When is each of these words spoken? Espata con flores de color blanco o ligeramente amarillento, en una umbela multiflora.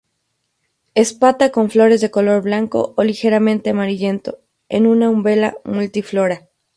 Espata 0.95 1.51
con 1.51 1.69
flores 1.69 2.01
de 2.01 2.09
color 2.09 2.41
blanco 2.41 2.95
o 2.97 3.03
ligeramente 3.03 3.69
amarillento, 3.69 4.39
en 4.67 4.87
una 4.87 5.11
umbela 5.11 5.53
multiflora. 5.63 6.49